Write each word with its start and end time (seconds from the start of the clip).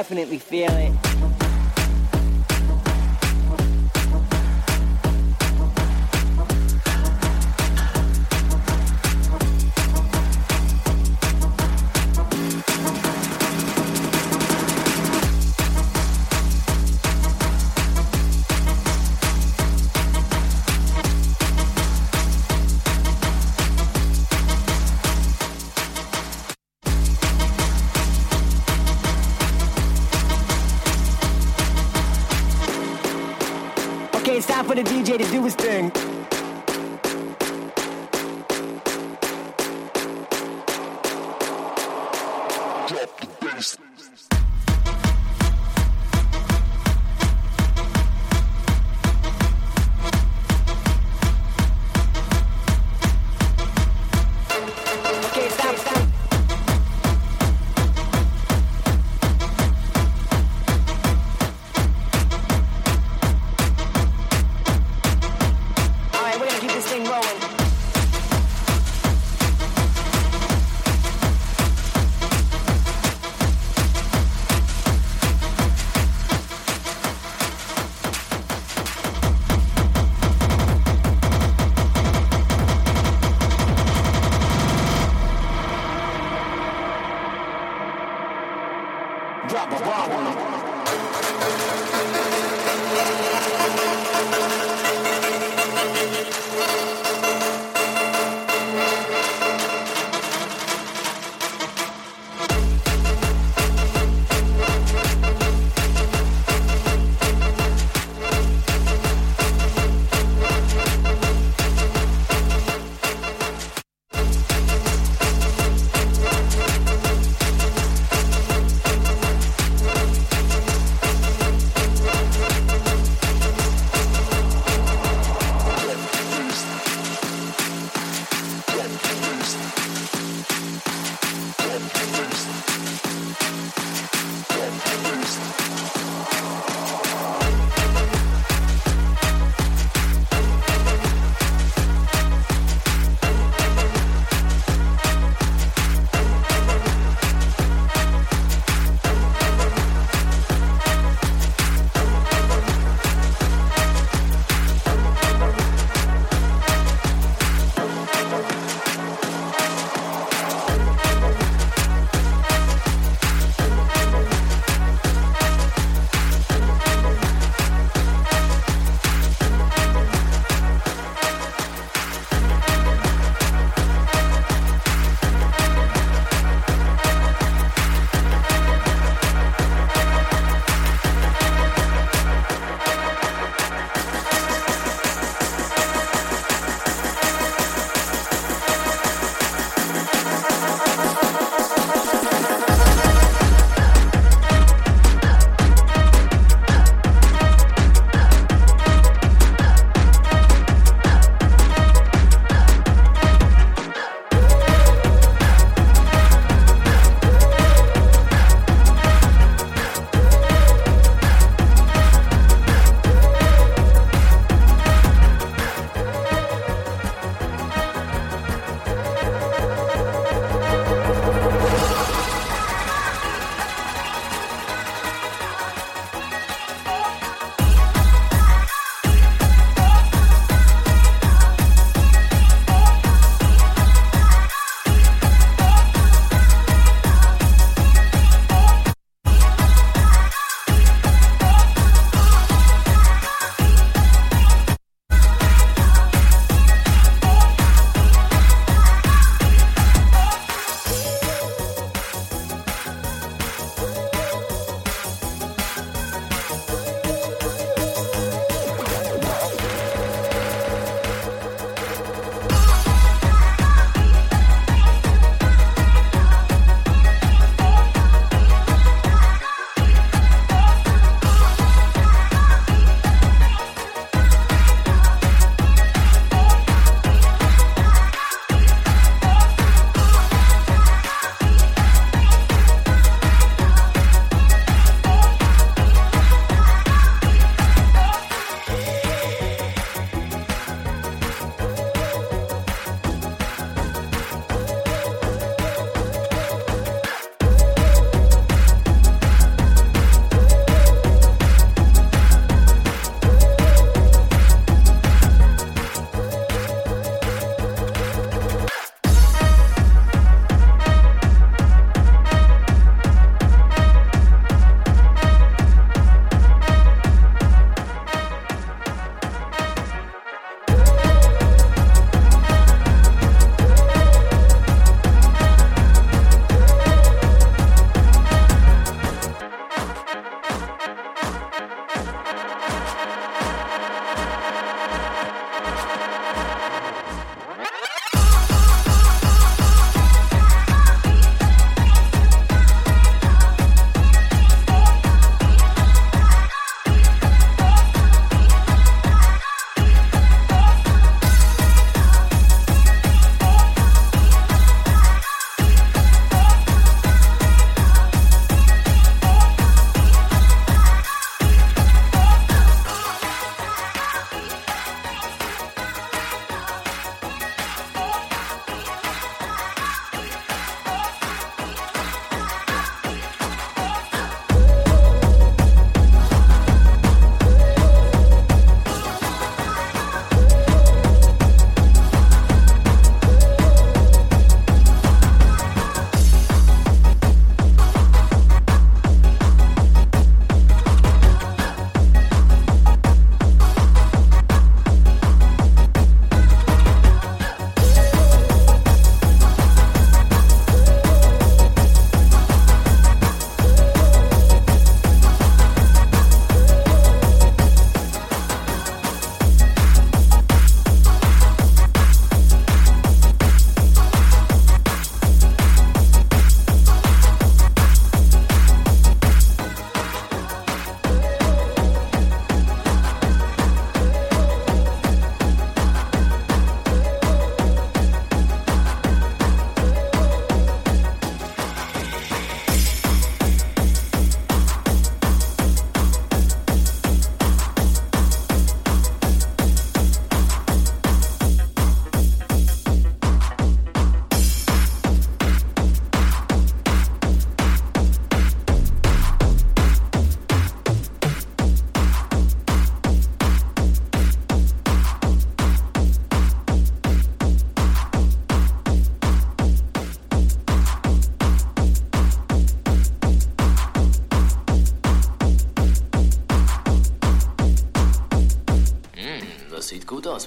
Definitely 0.00 0.38
feel 0.38 0.70
it. 0.78 1.09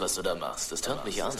Was 0.03 0.15
du 0.15 0.22
da 0.22 0.36
machst. 0.36 0.69
Das 0.69 0.81
tönt 0.81 1.05
mich 1.05 1.24
an. 1.24 1.31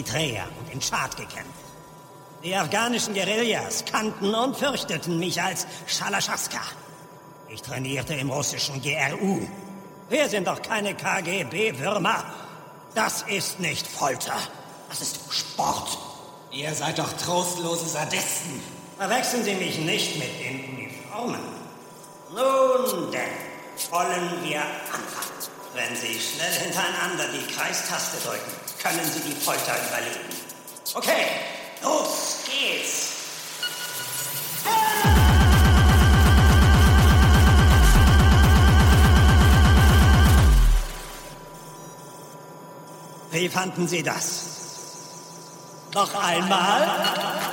Eritrea 0.00 0.44
und 0.58 0.72
in 0.72 0.80
Tschad 0.80 1.16
gekämpft. 1.16 1.50
Die 2.42 2.54
afghanischen 2.54 3.12
Guerillas 3.12 3.84
kannten 3.84 4.34
und 4.34 4.56
fürchteten 4.56 5.18
mich 5.18 5.40
als 5.42 5.66
Schalaschaska. 5.86 6.60
Ich 7.48 7.60
trainierte 7.60 8.14
im 8.14 8.30
russischen 8.30 8.80
GRU. 8.80 9.46
Wir 10.08 10.28
sind 10.28 10.46
doch 10.46 10.62
keine 10.62 10.94
KGB-Würmer. 10.94 12.24
Das 12.94 13.22
ist 13.22 13.60
nicht 13.60 13.86
Folter. 13.86 14.36
Das 14.88 15.02
ist 15.02 15.20
Sport. 15.30 15.98
Ihr 16.50 16.74
seid 16.74 16.98
doch 16.98 17.12
trostlose 17.12 17.86
Sadisten. 17.86 18.60
Verwechseln 18.96 19.44
Sie 19.44 19.54
mich 19.54 19.78
nicht 19.78 20.16
mit 20.16 20.40
den 20.40 20.64
Uniformen. 20.74 21.40
Nun 22.30 23.10
denn, 23.12 23.90
wollen 23.90 24.44
wir 24.44 24.62
werden 25.90 26.00
Sie 26.00 26.20
schnell 26.20 26.52
hintereinander 26.52 27.26
die 27.32 27.52
Kreistaste 27.52 28.18
drücken. 28.18 28.50
Können 28.80 29.04
Sie 29.12 29.20
die 29.20 29.34
Folter 29.34 29.74
überleben. 29.88 30.20
Okay, 30.94 31.26
los 31.82 32.38
geht's! 32.46 33.06
Wie 43.32 43.48
fanden 43.48 43.88
Sie 43.88 44.02
das? 44.02 44.46
Noch 45.94 46.14
einmal? 46.14 47.49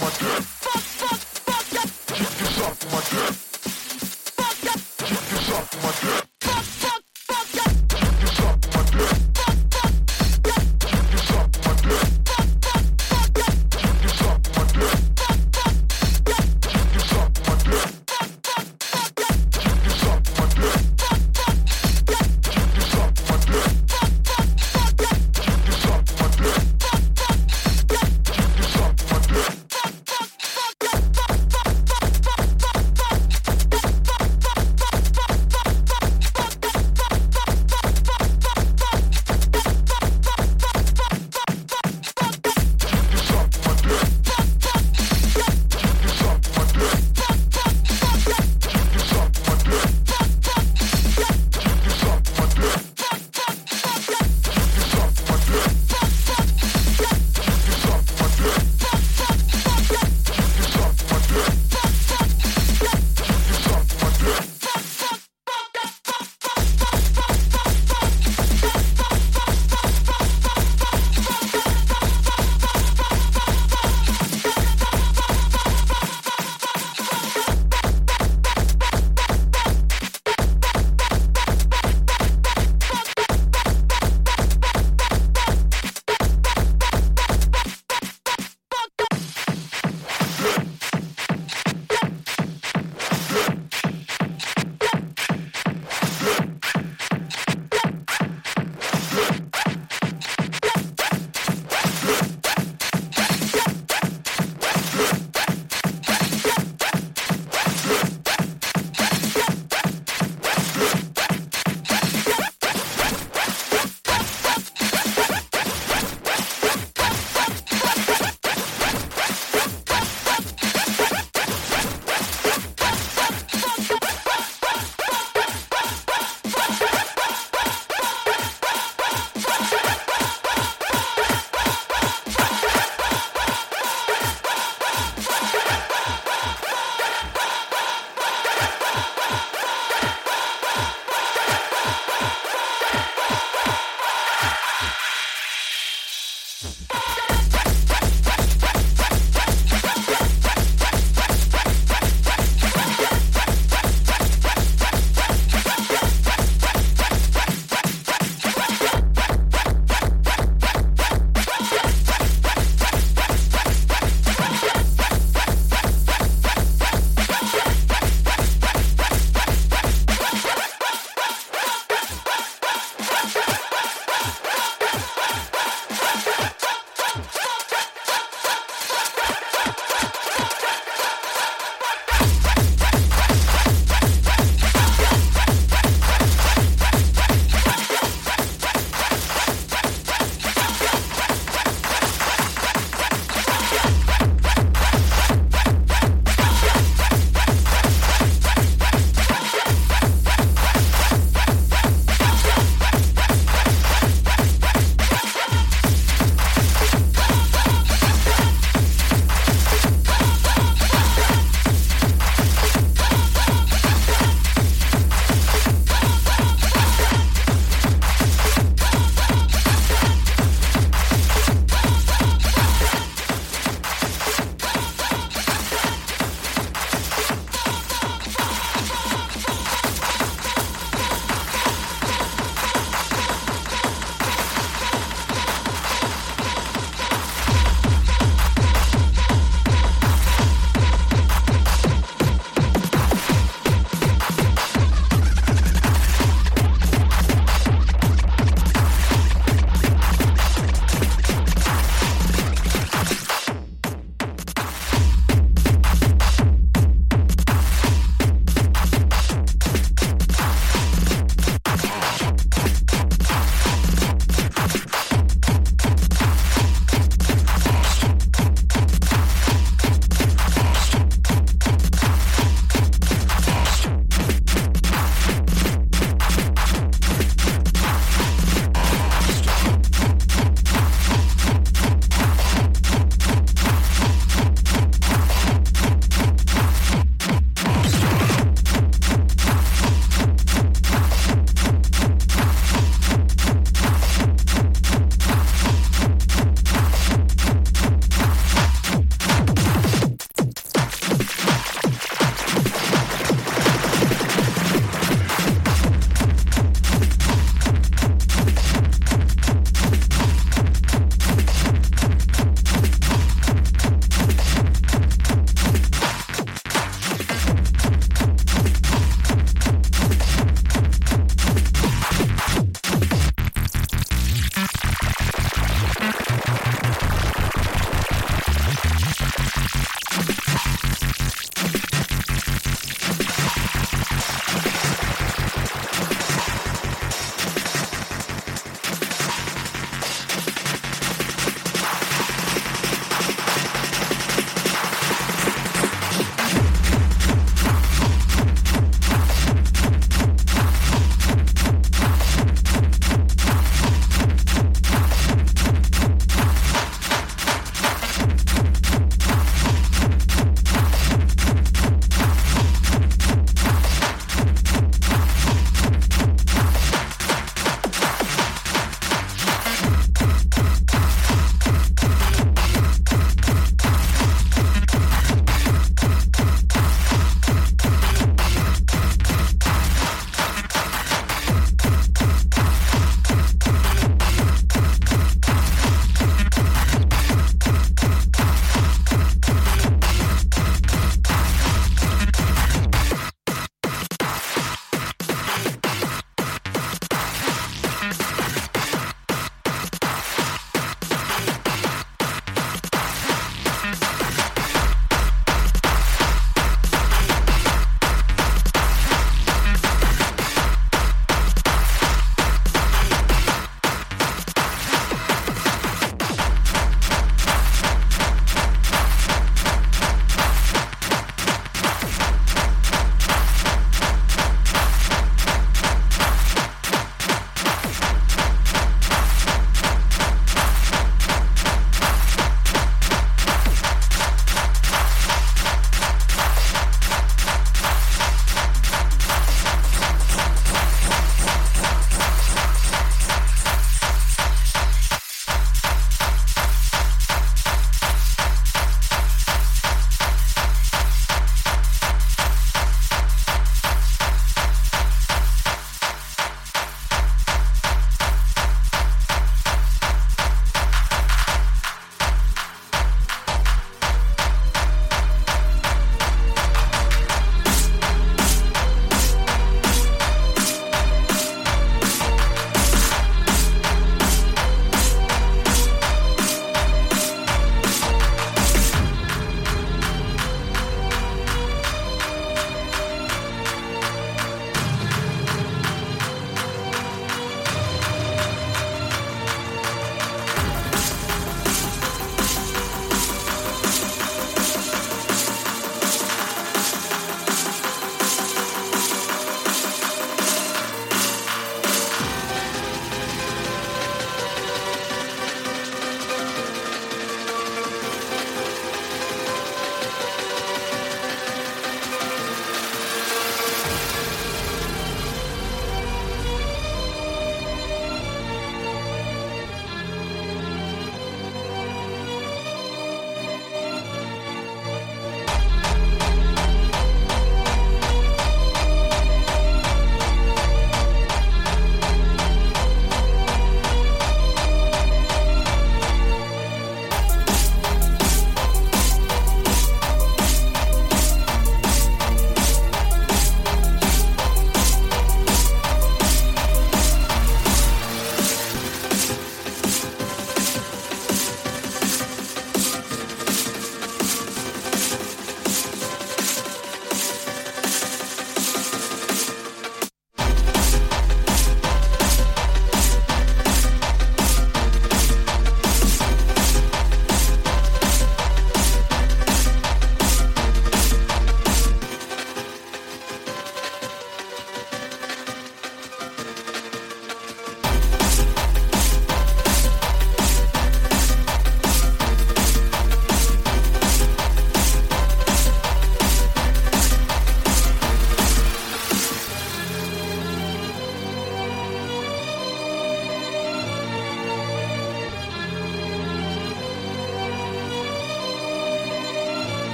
what's 0.00 0.18
good. 0.18 0.55